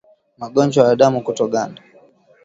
Magonjwa 0.37 0.87
ya 0.87 0.95
damu 0.99 1.19
kutoganda 1.25 1.81